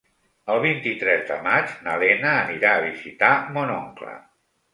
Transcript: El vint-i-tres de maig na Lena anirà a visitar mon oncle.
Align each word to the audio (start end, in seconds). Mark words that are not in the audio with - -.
El 0.51 0.61
vint-i-tres 0.61 1.21
de 1.27 1.37
maig 1.47 1.75
na 1.89 1.93
Lena 2.05 2.33
anirà 2.39 2.73
a 2.79 2.81
visitar 2.87 3.31
mon 3.59 3.77
oncle. 3.77 4.17